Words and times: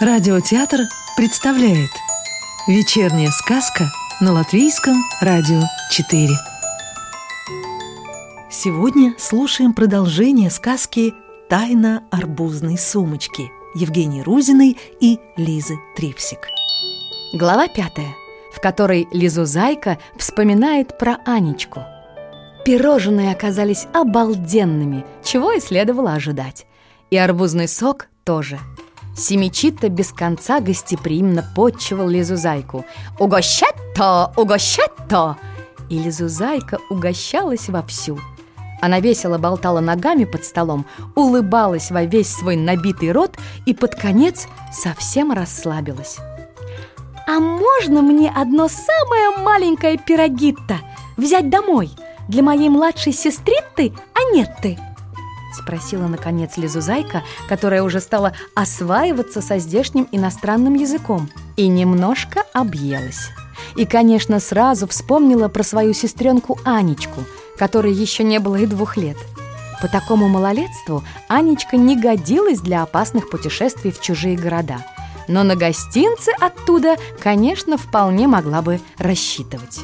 Радиотеатр 0.00 0.82
представляет 1.16 1.90
Вечерняя 2.68 3.30
сказка 3.30 3.86
на 4.20 4.32
Латвийском 4.32 4.94
радио 5.20 5.60
4 5.90 6.28
Сегодня 8.48 9.16
слушаем 9.18 9.72
продолжение 9.72 10.50
сказки 10.50 11.14
«Тайна 11.48 12.04
арбузной 12.12 12.78
сумочки» 12.78 13.50
Евгении 13.74 14.22
Рузиной 14.22 14.78
и 15.00 15.18
Лизы 15.36 15.74
Трипсик. 15.96 16.46
Глава 17.32 17.66
пятая, 17.66 18.14
в 18.54 18.60
которой 18.60 19.08
Лизузайка 19.10 19.98
вспоминает 20.16 20.96
про 20.96 21.16
Анечку. 21.26 21.82
Пирожные 22.64 23.32
оказались 23.32 23.88
обалденными, 23.92 25.04
чего 25.24 25.50
и 25.50 25.58
следовало 25.58 26.12
ожидать. 26.12 26.66
И 27.10 27.16
арбузный 27.16 27.66
сок 27.66 28.06
тоже– 28.22 28.60
Семичита 29.16 29.88
без 29.88 30.12
конца 30.12 30.60
гостеприимно 30.60 31.44
подчивал 31.54 32.08
Лизузайку. 32.08 32.84
«Угощать-то! 33.18 34.32
Угощать-то!» 34.36 35.36
И 35.88 35.98
Лизузайка 35.98 36.78
угощалась 36.90 37.68
вовсю. 37.68 38.18
Она 38.80 39.00
весело 39.00 39.38
болтала 39.38 39.80
ногами 39.80 40.24
под 40.24 40.44
столом, 40.44 40.86
улыбалась 41.16 41.90
во 41.90 42.04
весь 42.04 42.32
свой 42.32 42.56
набитый 42.56 43.12
рот 43.12 43.36
и 43.66 43.74
под 43.74 43.94
конец 43.94 44.46
совсем 44.72 45.32
расслабилась. 45.32 46.18
«А 47.26 47.40
можно 47.40 48.02
мне 48.02 48.32
одно 48.34 48.68
самое 48.68 49.38
маленькое 49.38 49.98
пирогитто 49.98 50.78
взять 51.16 51.50
домой 51.50 51.90
для 52.28 52.42
моей 52.42 52.68
младшей 52.68 53.12
сестритты 53.12 53.92
Анетты?» 54.14 54.78
Спросила, 55.52 56.06
наконец, 56.06 56.56
Лизузайка, 56.56 57.22
которая 57.48 57.82
уже 57.82 58.00
стала 58.00 58.32
осваиваться 58.54 59.40
со 59.40 59.58
здешним 59.58 60.06
иностранным 60.12 60.74
языком 60.74 61.30
и 61.56 61.68
немножко 61.68 62.44
объелась. 62.52 63.30
И, 63.76 63.86
конечно, 63.86 64.40
сразу 64.40 64.86
вспомнила 64.86 65.48
про 65.48 65.62
свою 65.62 65.94
сестренку 65.94 66.58
Анечку, 66.64 67.24
которой 67.56 67.92
еще 67.92 68.24
не 68.24 68.38
было 68.38 68.56
и 68.56 68.66
двух 68.66 68.96
лет. 68.96 69.16
По 69.80 69.88
такому 69.88 70.28
малолетству 70.28 71.04
Анечка 71.28 71.76
не 71.76 72.00
годилась 72.00 72.60
для 72.60 72.82
опасных 72.82 73.30
путешествий 73.30 73.92
в 73.92 74.00
чужие 74.00 74.36
города, 74.36 74.84
но 75.28 75.44
на 75.44 75.56
гостинцы 75.56 76.30
оттуда, 76.40 76.96
конечно, 77.22 77.76
вполне 77.76 78.26
могла 78.26 78.62
бы 78.62 78.80
рассчитывать. 78.98 79.80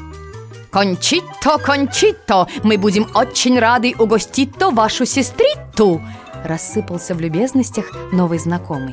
«Кончито, 0.75 1.57
Кончито, 1.65 2.49
мы 2.65 2.79
будем 2.79 3.07
очень 3.15 3.61
рады 3.61 3.95
угостить 3.97 4.59
то 4.59 4.71
вашу 4.71 5.07
сестриту!» 5.07 6.03
Рассыпался 6.45 7.15
в 7.15 7.21
любезностях 7.21 7.93
новый 8.11 8.41
знакомый. 8.41 8.93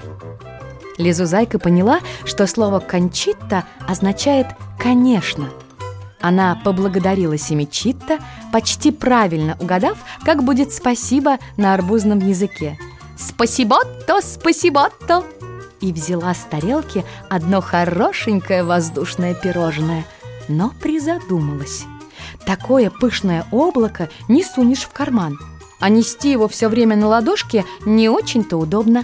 Лизузайка 0.99 1.57
поняла, 1.57 2.01
что 2.23 2.45
слово 2.45 2.81
«кончита» 2.81 3.63
означает 3.87 4.45
«конечно». 4.77 5.49
Она 6.19 6.61
поблагодарила 6.63 7.35
Семичитта, 7.39 8.19
почти 8.53 8.91
правильно 8.91 9.57
угадав, 9.59 9.97
как 10.23 10.43
будет 10.43 10.71
«спасибо» 10.71 11.39
на 11.57 11.73
арбузном 11.73 12.19
языке. 12.19 12.77
«Спасибо-то, 13.17 14.21
спасибо-то!» 14.21 15.23
И 15.79 15.91
взяла 15.91 16.35
с 16.35 16.45
тарелки 16.47 17.03
одно 17.27 17.59
хорошенькое 17.59 18.63
воздушное 18.63 19.33
пирожное– 19.33 20.05
но 20.47 20.71
призадумалась. 20.81 21.85
Такое 22.45 22.89
пышное 22.89 23.45
облако 23.51 24.09
не 24.27 24.43
сунешь 24.43 24.83
в 24.83 24.89
карман, 24.89 25.37
а 25.79 25.89
нести 25.89 26.31
его 26.31 26.47
все 26.47 26.67
время 26.67 26.95
на 26.95 27.07
ладошке 27.07 27.65
не 27.85 28.09
очень-то 28.09 28.57
удобно. 28.57 29.03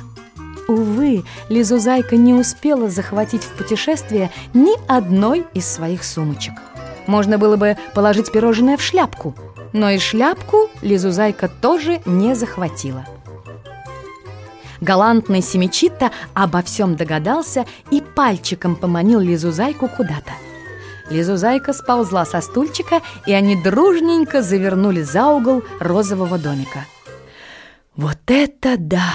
Увы, 0.67 1.23
Лизузайка 1.49 2.17
не 2.17 2.33
успела 2.33 2.89
захватить 2.89 3.43
в 3.43 3.53
путешествие 3.53 4.31
ни 4.53 4.75
одной 4.87 5.45
из 5.53 5.65
своих 5.65 6.03
сумочек. 6.03 6.53
Можно 7.07 7.37
было 7.37 7.55
бы 7.55 7.77
положить 7.93 8.31
пирожное 8.31 8.75
в 8.75 8.81
шляпку, 8.81 9.33
но 9.71 9.89
и 9.89 9.97
шляпку 9.97 10.69
Лизузайка 10.81 11.47
тоже 11.47 12.01
не 12.05 12.35
захватила. 12.35 13.05
Галантный 14.81 15.41
Семичита 15.41 16.11
обо 16.33 16.61
всем 16.61 16.95
догадался 16.95 17.65
и 17.89 18.01
пальчиком 18.01 18.75
поманил 18.75 19.19
Лизузайку 19.19 19.87
куда-то. 19.87 20.33
Лизузайка 21.09 21.73
сползла 21.73 22.25
со 22.25 22.41
стульчика, 22.41 23.01
и 23.25 23.33
они 23.33 23.61
дружненько 23.61 24.41
завернули 24.41 25.01
за 25.01 25.27
угол 25.27 25.63
розового 25.79 26.37
домика. 26.37 26.85
Вот 27.95 28.19
это 28.27 28.75
да! 28.77 29.13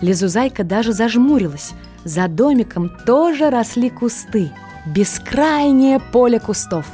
Лизузайка 0.00 0.64
даже 0.64 0.92
зажмурилась. 0.92 1.72
За 2.04 2.26
домиком 2.28 2.90
тоже 3.06 3.50
росли 3.50 3.90
кусты. 3.90 4.50
Бескрайнее 4.86 6.00
поле 6.00 6.40
кустов. 6.40 6.86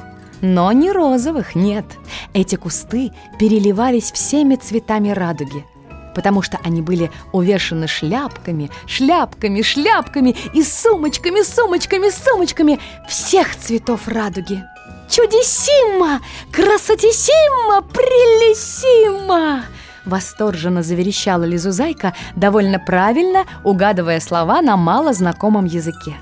Но 0.43 0.71
не 0.73 0.93
розовых, 0.93 1.55
нет. 1.55 1.87
Эти 2.34 2.57
кусты 2.57 3.12
переливались 3.39 4.12
всеми 4.12 4.57
цветами 4.57 5.11
радуги– 5.11 5.65
потому 6.19 6.43
что 6.43 6.59
они 6.65 6.83
были 6.83 7.12
увешаны 7.31 7.87
шляпками, 7.87 8.73
шляпками, 8.89 9.62
шляпками 9.62 10.34
и 10.53 10.65
сумочками, 10.65 11.43
сумочками, 11.45 12.11
сумочками 12.11 12.81
всех 13.09 13.55
цветов 13.55 14.09
радуги. 14.09 14.65
«Чудесимо! 15.09 16.19
Красотисимо! 16.51 17.83
Прелесимо!» 17.83 19.62
Восторженно 20.07 20.83
заверещала 20.83 21.45
Лизузайка, 21.45 22.15
довольно 22.34 22.81
правильно 22.81 23.45
угадывая 23.62 24.19
слова 24.19 24.61
на 24.61 24.77
малознакомом 24.77 25.67
языке. 25.67 26.17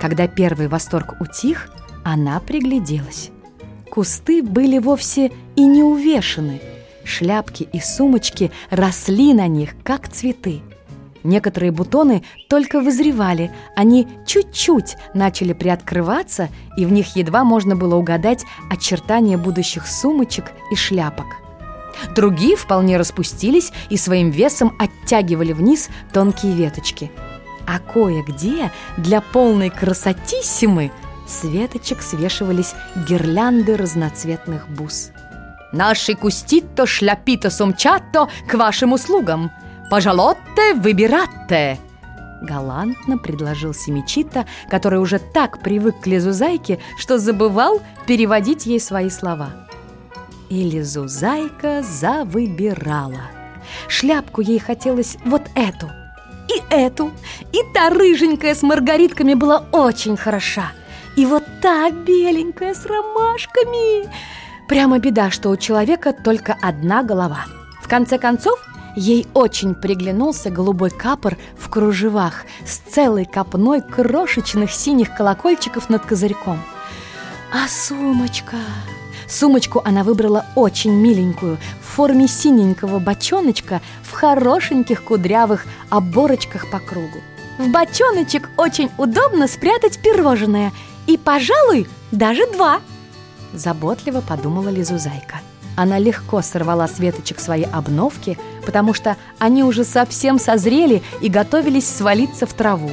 Когда 0.00 0.28
первый 0.28 0.68
восторг 0.68 1.20
утих, 1.20 1.70
она 2.04 2.38
пригляделась. 2.38 3.30
Кусты 3.90 4.44
были 4.44 4.78
вовсе 4.78 5.32
и 5.56 5.64
не 5.64 5.82
увешаны– 5.82 6.62
Шляпки 7.04 7.68
и 7.72 7.80
сумочки 7.80 8.50
росли 8.70 9.34
на 9.34 9.48
них, 9.48 9.74
как 9.82 10.08
цветы. 10.08 10.62
Некоторые 11.24 11.70
бутоны 11.70 12.24
только 12.48 12.80
вызревали, 12.80 13.52
они 13.76 14.08
чуть-чуть 14.26 14.96
начали 15.14 15.52
приоткрываться, 15.52 16.48
и 16.76 16.84
в 16.84 16.92
них 16.92 17.14
едва 17.16 17.44
можно 17.44 17.76
было 17.76 17.94
угадать 17.94 18.44
очертания 18.70 19.38
будущих 19.38 19.86
сумочек 19.86 20.52
и 20.72 20.74
шляпок. 20.74 21.26
Другие 22.16 22.56
вполне 22.56 22.96
распустились 22.96 23.72
и 23.88 23.96
своим 23.96 24.30
весом 24.30 24.76
оттягивали 24.78 25.52
вниз 25.52 25.90
тонкие 26.12 26.54
веточки. 26.54 27.10
А 27.66 27.78
кое-где 27.78 28.72
для 28.96 29.20
полной 29.20 29.70
красотиссимы 29.70 30.90
с 31.28 31.44
веточек 31.44 32.02
свешивались 32.02 32.74
гирлянды 33.08 33.76
разноцветных 33.76 34.68
бус. 34.68 35.12
Наши 35.72 36.14
кустито, 36.14 36.86
шляпито, 36.86 37.50
сумчато 37.50 38.28
к 38.46 38.54
вашим 38.54 38.92
услугам. 38.92 39.50
Пожалотте, 39.90 40.74
выбиратте!» 40.74 41.78
Галантно 42.42 43.18
предложил 43.18 43.72
Семичита, 43.72 44.46
который 44.68 44.98
уже 44.98 45.18
так 45.18 45.62
привык 45.62 46.00
к 46.00 46.06
Лизузайке, 46.06 46.78
что 46.98 47.18
забывал 47.18 47.80
переводить 48.06 48.66
ей 48.66 48.80
свои 48.80 49.10
слова. 49.10 49.50
И 50.50 50.68
Лизузайка 50.68 51.82
завыбирала. 51.82 53.30
Шляпку 53.88 54.40
ей 54.40 54.58
хотелось 54.58 55.16
вот 55.24 55.42
эту, 55.54 55.90
и 56.48 56.60
эту, 56.74 57.12
и 57.52 57.58
та 57.72 57.90
рыженькая 57.90 58.54
с 58.54 58.62
маргаритками 58.62 59.34
была 59.34 59.64
очень 59.72 60.16
хороша, 60.16 60.72
и 61.16 61.24
вот 61.24 61.44
та 61.62 61.90
беленькая 61.90 62.74
с 62.74 62.84
ромашками– 62.84 64.10
Прямо 64.72 64.98
беда, 64.98 65.30
что 65.30 65.50
у 65.50 65.56
человека 65.58 66.14
только 66.14 66.56
одна 66.62 67.02
голова. 67.02 67.44
В 67.82 67.88
конце 67.88 68.16
концов, 68.16 68.58
ей 68.96 69.26
очень 69.34 69.74
приглянулся 69.74 70.48
голубой 70.48 70.88
капор 70.88 71.36
в 71.58 71.68
кружевах 71.68 72.46
с 72.64 72.78
целой 72.78 73.26
копной 73.26 73.82
крошечных 73.82 74.70
синих 74.70 75.14
колокольчиков 75.14 75.90
над 75.90 76.06
козырьком. 76.06 76.58
А 77.52 77.68
сумочка... 77.68 78.56
Сумочку 79.28 79.82
она 79.84 80.04
выбрала 80.04 80.46
очень 80.54 80.94
миленькую, 80.94 81.58
в 81.82 81.94
форме 81.94 82.26
синенького 82.26 82.98
бочоночка 82.98 83.82
в 84.02 84.12
хорошеньких 84.12 85.04
кудрявых 85.04 85.66
оборочках 85.90 86.70
по 86.70 86.78
кругу. 86.78 87.18
В 87.58 87.68
бочоночек 87.68 88.48
очень 88.56 88.88
удобно 88.96 89.48
спрятать 89.48 90.00
пирожное 90.02 90.72
и, 91.06 91.18
пожалуй, 91.18 91.86
даже 92.10 92.50
два– 92.50 92.80
Заботливо 93.52 94.20
подумала 94.20 94.68
Лизузайка. 94.68 95.40
Она 95.76 95.98
легко 95.98 96.42
сорвала 96.42 96.86
с 96.86 96.98
веточек 96.98 97.40
свои 97.40 97.62
обновки, 97.62 98.38
потому 98.66 98.92
что 98.92 99.16
они 99.38 99.64
уже 99.64 99.84
совсем 99.84 100.38
созрели 100.38 101.02
и 101.20 101.28
готовились 101.28 101.88
свалиться 101.88 102.46
в 102.46 102.52
траву. 102.52 102.90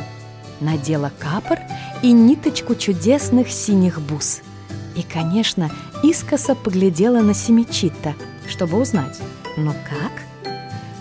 Надела 0.61 1.11
капор 1.19 1.59
и 2.01 2.11
ниточку 2.11 2.75
чудесных 2.75 3.49
синих 3.51 4.01
бус. 4.01 4.41
И, 4.95 5.03
конечно, 5.03 5.69
искоса 6.03 6.55
поглядела 6.55 7.21
на 7.21 7.33
Семичита, 7.33 8.13
чтобы 8.47 8.79
узнать, 8.79 9.19
ну 9.57 9.73
как? 9.89 10.11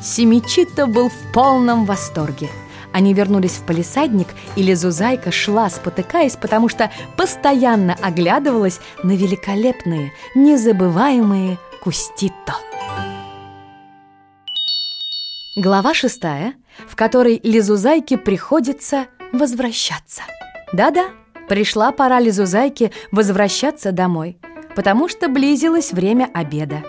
Семичита 0.02 0.86
был 0.86 1.08
в 1.08 1.32
полном 1.32 1.84
восторге. 1.84 2.48
Они 2.92 3.12
вернулись 3.14 3.52
в 3.52 3.66
палисадник, 3.66 4.28
и 4.56 4.62
Лизузайка 4.62 5.30
шла, 5.30 5.68
спотыкаясь, 5.68 6.36
потому 6.36 6.68
что 6.68 6.90
постоянно 7.16 7.96
оглядывалась 8.02 8.80
на 9.02 9.12
великолепные, 9.12 10.12
незабываемые 10.34 11.58
кустито. 11.82 12.54
Глава 15.56 15.92
шестая, 15.92 16.54
в 16.88 16.94
которой 16.96 17.40
Лизузайке 17.42 18.16
приходится 18.16 19.06
возвращаться. 19.32 20.22
Да-да, 20.72 21.06
пришла 21.48 21.92
пора 21.92 22.20
Лизузайке 22.20 22.92
возвращаться 23.10 23.90
домой, 23.92 24.38
потому 24.76 25.08
что 25.08 25.28
близилось 25.28 25.92
время 25.92 26.30
обеда. 26.32 26.84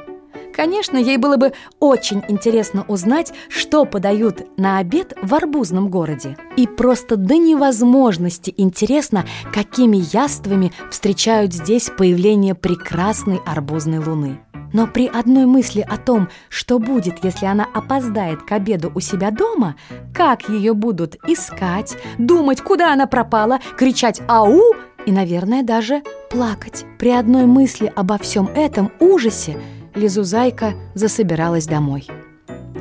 Конечно, 0.60 0.98
ей 0.98 1.16
было 1.16 1.38
бы 1.38 1.54
очень 1.80 2.22
интересно 2.28 2.84
узнать, 2.90 3.32
что 3.48 3.86
подают 3.86 4.46
на 4.58 4.80
обед 4.80 5.14
в 5.22 5.34
арбузном 5.34 5.88
городе. 5.88 6.36
И 6.58 6.68
просто 6.68 7.16
до 7.16 7.38
невозможности 7.38 8.54
интересно, 8.58 9.26
какими 9.54 10.04
яствами 10.14 10.74
встречают 10.92 11.54
здесь 11.54 11.90
появление 11.98 12.56
прекрасной 12.56 13.40
арбузной 13.46 14.00
луны. 14.00 14.42
Но 14.74 14.86
при 14.86 15.08
одной 15.08 15.46
мысли 15.46 15.80
о 15.80 15.96
том, 15.96 16.28
что 16.50 16.78
будет, 16.78 17.24
если 17.24 17.46
она 17.46 17.66
опоздает 17.74 18.44
к 18.44 18.52
обеду 18.52 18.92
у 18.94 19.00
себя 19.00 19.32
дома, 19.32 19.78
как 20.14 20.50
ее 20.50 20.74
будут 20.74 21.16
искать, 21.26 21.96
думать, 22.18 22.60
куда 22.60 22.92
она 22.92 23.08
пропала, 23.08 23.60
кричать 23.78 24.22
«Ау!» 24.28 24.60
и, 25.06 25.14
наверное, 25.14 25.64
даже 25.64 26.04
плакать. 26.30 26.84
При 26.98 27.12
одной 27.12 27.46
мысли 27.46 27.94
обо 27.96 28.18
всем 28.18 28.50
этом 28.54 28.92
ужасе 29.00 29.58
Лизузайка 29.96 30.74
засобиралась 30.94 31.66
домой. 31.66 32.08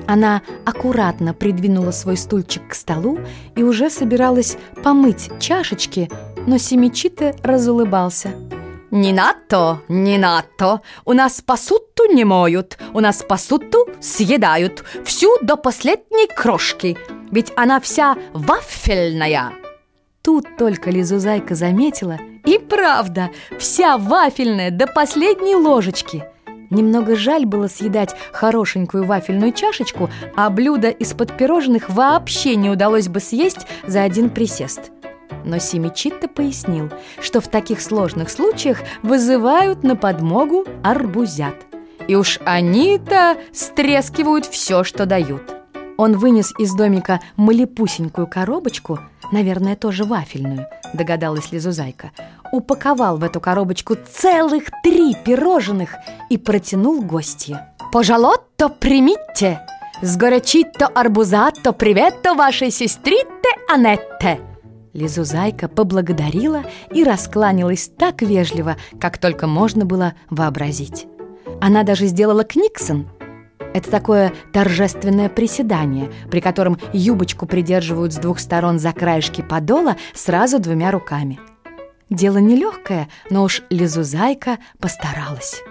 Она 0.06 0.42
аккуратно 0.64 1.34
придвинула 1.34 1.90
свой 1.90 2.16
стульчик 2.16 2.68
к 2.68 2.74
столу 2.74 3.18
и 3.54 3.62
уже 3.62 3.90
собиралась 3.90 4.56
помыть 4.82 5.30
чашечки, 5.38 6.10
но 6.46 6.56
Семичита 6.58 7.34
разулыбался. 7.42 8.30
«Не 8.90 9.12
надо, 9.12 9.82
не 9.88 10.16
надо, 10.16 10.80
у 11.04 11.12
нас 11.12 11.42
посуду 11.42 12.06
не 12.10 12.24
моют, 12.24 12.78
у 12.94 13.00
нас 13.00 13.22
посуду 13.22 13.86
съедают, 14.00 14.82
всю 15.04 15.28
до 15.42 15.56
последней 15.56 16.26
крошки, 16.26 16.96
ведь 17.30 17.52
она 17.54 17.80
вся 17.80 18.16
вафельная!» 18.32 19.52
Тут 20.22 20.56
только 20.56 20.90
Лизузайка 20.90 21.54
заметила, 21.54 22.18
и 22.46 22.58
правда, 22.58 23.28
вся 23.58 23.98
вафельная 23.98 24.70
до 24.70 24.86
последней 24.86 25.54
ложечки– 25.54 26.24
Немного 26.70 27.16
жаль 27.16 27.46
было 27.46 27.66
съедать 27.66 28.14
хорошенькую 28.32 29.04
вафельную 29.04 29.52
чашечку, 29.52 30.10
а 30.36 30.50
блюдо 30.50 30.88
из-под 30.90 31.36
пирожных 31.36 31.88
вообще 31.88 32.56
не 32.56 32.70
удалось 32.70 33.08
бы 33.08 33.20
съесть 33.20 33.66
за 33.86 34.02
один 34.02 34.30
присест. 34.30 34.92
Но 35.44 35.58
Семичитто 35.58 36.28
пояснил, 36.28 36.90
что 37.20 37.40
в 37.40 37.48
таких 37.48 37.80
сложных 37.80 38.30
случаях 38.30 38.80
вызывают 39.02 39.82
на 39.82 39.96
подмогу 39.96 40.66
арбузят. 40.82 41.54
И 42.06 42.14
уж 42.14 42.38
они-то 42.44 43.36
стрескивают 43.52 44.46
все, 44.46 44.84
что 44.84 45.06
дают. 45.06 45.42
Он 45.96 46.16
вынес 46.16 46.52
из 46.58 46.74
домика 46.74 47.20
малепусенькую 47.36 48.26
коробочку, 48.26 49.00
наверное, 49.32 49.74
тоже 49.74 50.04
вафельную, 50.04 50.66
догадалась 50.94 51.50
Лизузайка, 51.50 52.12
упаковал 52.52 53.18
в 53.18 53.24
эту 53.24 53.40
коробочку 53.40 53.96
целых 53.96 54.64
три 54.82 55.14
пирожных 55.14 55.94
и 56.30 56.38
протянул 56.38 57.02
гостье. 57.02 57.74
«Пожалуйста, 57.92 58.68
примите! 58.68 59.60
С 60.02 60.16
горячито 60.16 60.86
арбузато 60.86 61.72
приветто 61.72 62.34
вашей 62.34 62.70
сестрите 62.70 63.26
Анетте!» 63.72 64.40
Лизузайка 64.92 65.68
поблагодарила 65.68 66.62
и 66.92 67.04
раскланялась 67.04 67.88
так 67.88 68.22
вежливо, 68.22 68.76
как 69.00 69.18
только 69.18 69.46
можно 69.46 69.84
было 69.84 70.14
вообразить. 70.30 71.06
Она 71.60 71.82
даже 71.82 72.06
сделала 72.06 72.44
книксон. 72.44 73.08
Это 73.74 73.90
такое 73.90 74.32
торжественное 74.52 75.28
приседание, 75.28 76.10
при 76.30 76.40
котором 76.40 76.78
юбочку 76.92 77.46
придерживают 77.46 78.12
с 78.12 78.16
двух 78.16 78.38
сторон 78.40 78.78
за 78.78 78.92
краешки 78.92 79.42
подола 79.42 79.96
сразу 80.14 80.58
двумя 80.58 80.90
руками– 80.90 81.38
Дело 82.10 82.38
нелегкое, 82.38 83.08
но 83.30 83.44
уж 83.44 83.62
Лизузайка 83.70 84.58
постаралась. 84.78 85.62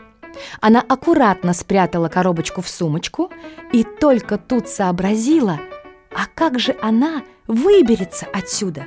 Она 0.62 0.82
аккуратно 0.82 1.54
спрятала 1.54 2.10
коробочку 2.10 2.62
в 2.62 2.70
сумочку 2.70 3.32
и 3.72 3.84
только 3.84 4.38
тут 4.38 4.70
сообразила, 4.70 5.60
а 6.14 6.26
как 6.34 6.60
же 6.60 6.76
она 6.82 7.24
выберется 7.48 8.28
отсюда? 8.32 8.86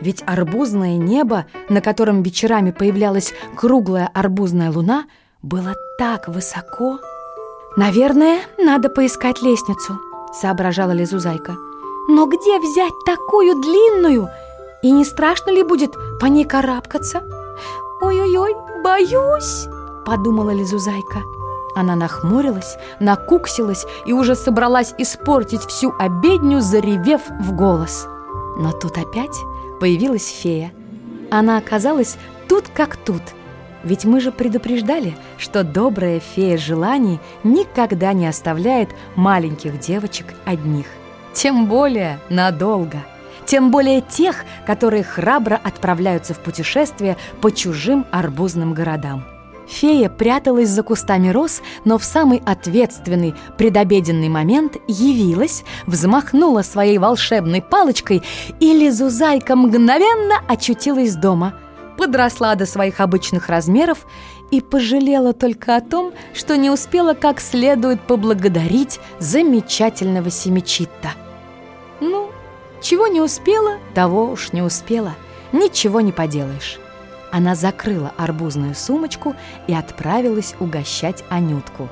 Ведь 0.00 0.22
арбузное 0.26 0.96
небо, 0.96 1.46
на 1.68 1.80
котором 1.80 2.22
вечерами 2.22 2.70
появлялась 2.70 3.32
круглая 3.56 4.08
арбузная 4.12 4.70
луна, 4.70 5.06
было 5.42 5.74
так 5.98 6.28
высоко. 6.28 6.98
«Наверное, 7.76 8.40
надо 8.58 8.88
поискать 8.88 9.42
лестницу»,— 9.42 9.98
соображала 10.32 10.92
Лизузайка. 10.92 11.56
«Но 12.08 12.26
где 12.26 12.58
взять 12.58 12.92
такую 13.06 13.60
длинную?» 13.60 14.30
И 14.82 14.90
не 14.90 15.04
страшно 15.04 15.50
ли 15.50 15.62
будет 15.62 15.92
по 16.20 16.26
ней 16.26 16.44
карабкаться? 16.44 17.22
«Ой-ой-ой, 18.00 18.54
боюсь!»– 18.84 19.66
подумала 20.06 20.50
Лизузайка. 20.50 21.24
Она 21.74 21.96
нахмурилась, 21.96 22.76
накуксилась 23.00 23.86
и 24.06 24.12
уже 24.12 24.36
собралась 24.36 24.94
испортить 24.98 25.62
всю 25.62 25.92
обедню, 25.98 26.60
заревев 26.60 27.22
в 27.40 27.52
голос. 27.52 28.06
Но 28.56 28.72
тут 28.72 28.96
опять 28.98 29.36
появилась 29.80 30.28
фея. 30.28 30.72
Она 31.30 31.58
оказалась 31.58 32.16
тут 32.48 32.68
как 32.68 32.96
тут. 32.96 33.22
Ведь 33.82 34.04
мы 34.04 34.20
же 34.20 34.32
предупреждали, 34.32 35.16
что 35.38 35.64
добрая 35.64 36.20
фея 36.20 36.56
желаний 36.56 37.20
никогда 37.42 38.12
не 38.12 38.26
оставляет 38.26 38.90
маленьких 39.16 39.78
девочек 39.78 40.26
одних. 40.44 40.86
Тем 41.32 41.66
более 41.66 42.18
надолго– 42.28 43.04
тем 43.48 43.70
более 43.70 44.02
тех, 44.02 44.44
которые 44.66 45.02
храбро 45.02 45.58
отправляются 45.62 46.34
в 46.34 46.38
путешествие 46.38 47.16
по 47.40 47.50
чужим 47.50 48.04
арбузным 48.12 48.74
городам. 48.74 49.24
Фея 49.66 50.10
пряталась 50.10 50.68
за 50.68 50.82
кустами 50.82 51.28
роз, 51.28 51.62
но 51.84 51.98
в 51.98 52.04
самый 52.04 52.42
ответственный 52.44 53.34
предобеденный 53.56 54.28
момент 54.28 54.76
явилась, 54.86 55.64
взмахнула 55.86 56.62
своей 56.62 56.98
волшебной 56.98 57.62
палочкой, 57.62 58.22
и 58.60 58.72
Лизузайка 58.72 59.56
мгновенно 59.56 60.36
очутилась 60.46 61.14
дома, 61.14 61.54
подросла 61.96 62.54
до 62.54 62.66
своих 62.66 63.00
обычных 63.00 63.48
размеров 63.48 64.06
и 64.50 64.60
пожалела 64.60 65.32
только 65.32 65.76
о 65.76 65.80
том, 65.80 66.12
что 66.34 66.56
не 66.56 66.70
успела 66.70 67.14
как 67.14 67.40
следует 67.40 68.00
поблагодарить 68.02 69.00
замечательного 69.20 70.30
Семичитта. 70.30 71.12
Чего 72.80 73.06
не 73.06 73.20
успела, 73.20 73.78
того 73.94 74.30
уж 74.30 74.52
не 74.52 74.62
успела. 74.62 75.14
Ничего 75.52 76.00
не 76.00 76.12
поделаешь. 76.12 76.78
Она 77.30 77.54
закрыла 77.54 78.12
арбузную 78.16 78.74
сумочку 78.74 79.34
и 79.66 79.74
отправилась 79.74 80.54
угощать 80.60 81.24
Анютку. 81.28 81.88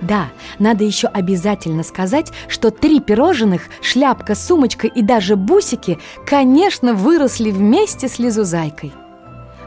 Да, 0.00 0.28
надо 0.58 0.84
еще 0.84 1.08
обязательно 1.08 1.82
сказать, 1.82 2.32
что 2.48 2.70
три 2.70 3.00
пирожных, 3.00 3.62
шляпка, 3.82 4.34
сумочка 4.34 4.86
и 4.86 5.02
даже 5.02 5.36
бусики, 5.36 5.98
конечно, 6.26 6.94
выросли 6.94 7.50
вместе 7.50 8.08
с 8.08 8.18
Лизузайкой. 8.18 8.92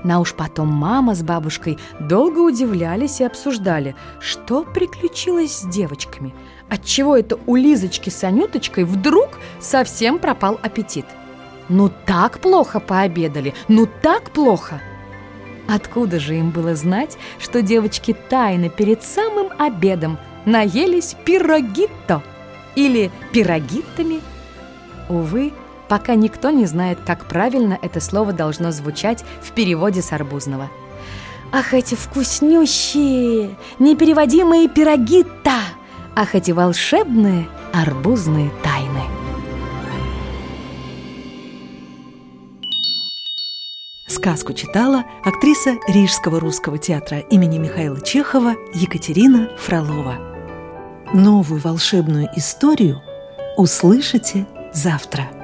На 0.03 0.19
уж 0.19 0.33
потом 0.33 0.67
мама 0.67 1.15
с 1.15 1.23
бабушкой 1.23 1.77
долго 1.99 2.39
удивлялись 2.39 3.19
и 3.21 3.23
обсуждали, 3.23 3.95
что 4.19 4.63
приключилось 4.63 5.59
с 5.59 5.65
девочками– 5.67 6.33
Отчего 6.69 7.15
это 7.15 7.39
у 7.45 7.55
Лизочки 7.55 8.09
с 8.09 8.23
Анюточкой 8.23 8.83
вдруг 8.83 9.39
совсем 9.59 10.19
пропал 10.19 10.59
аппетит? 10.61 11.05
Ну 11.69 11.89
так 12.05 12.39
плохо 12.39 12.79
пообедали, 12.79 13.53
ну 13.67 13.87
так 14.01 14.31
плохо! 14.31 14.81
Откуда 15.67 16.19
же 16.19 16.35
им 16.35 16.51
было 16.51 16.75
знать, 16.75 17.17
что 17.39 17.61
девочки 17.61 18.15
тайно 18.29 18.69
перед 18.69 19.03
самым 19.03 19.49
обедом 19.57 20.17
наелись 20.45 21.15
пирогитто 21.25 22.23
или 22.75 23.11
пирогиттами? 23.33 24.21
Увы, 25.09 25.53
пока 25.87 26.15
никто 26.15 26.49
не 26.49 26.65
знает, 26.65 26.99
как 27.05 27.25
правильно 27.25 27.77
это 27.81 27.99
слово 27.99 28.33
должно 28.33 28.71
звучать 28.71 29.23
в 29.41 29.51
переводе 29.51 30.01
с 30.01 30.11
арбузного. 30.11 30.69
Ах, 31.51 31.73
эти 31.73 31.95
вкуснющие, 31.95 33.55
непереводимые 33.79 34.67
пирогитта! 34.67 35.61
ах, 36.17 36.33
эти 36.33 36.49
волшебные 36.49 37.47
арбузные 37.73 38.49
тайны. 38.63 39.03
Сказку 44.07 44.53
читала 44.53 45.03
актриса 45.23 45.75
Рижского 45.87 46.39
русского 46.39 46.79
театра 46.79 47.19
имени 47.19 47.59
Михаила 47.59 48.01
Чехова 48.01 48.55
Екатерина 48.73 49.51
Фролова. 49.59 50.15
Новую 51.13 51.61
волшебную 51.61 52.27
историю 52.35 52.99
услышите 53.55 54.47
завтра. 54.73 55.36